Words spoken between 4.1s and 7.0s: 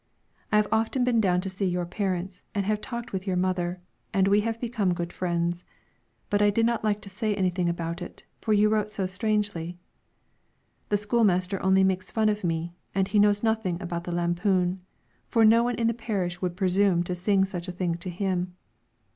and we have become good friends; but I did not